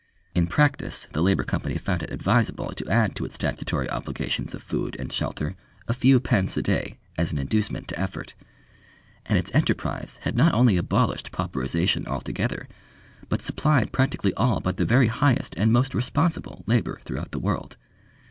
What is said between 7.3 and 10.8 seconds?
an inducement to effort; and its enterprise had not only